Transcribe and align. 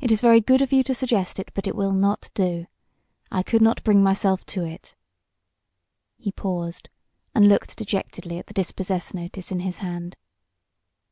"It 0.00 0.10
is 0.10 0.20
very 0.20 0.40
good 0.40 0.62
of 0.62 0.72
you 0.72 0.82
to 0.82 0.96
suggest 0.96 1.38
it; 1.38 1.52
but 1.54 1.68
it 1.68 1.76
will 1.76 1.92
not 1.92 2.32
do. 2.34 2.66
I 3.30 3.44
could 3.44 3.62
not 3.62 3.84
bring 3.84 4.02
myself 4.02 4.44
to 4.46 4.64
it" 4.64 4.96
He 6.24 6.32
paused, 6.32 6.88
and 7.36 7.48
looked 7.48 7.76
dejectedly 7.76 8.40
at 8.40 8.48
the 8.48 8.52
dispossess 8.54 9.14
notice 9.14 9.52
in 9.52 9.60
his 9.60 9.78
hand. 9.78 10.16